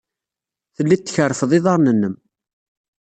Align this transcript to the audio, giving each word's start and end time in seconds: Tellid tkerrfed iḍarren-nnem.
Tellid 0.75 1.01
tkerrfed 1.01 1.51
iḍarren-nnem. 1.57 2.15